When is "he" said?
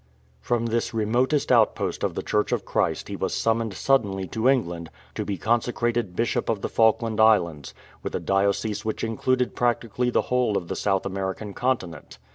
3.07-3.15